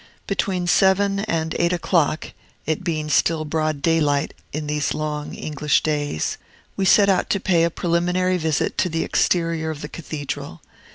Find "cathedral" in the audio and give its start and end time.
9.89-10.63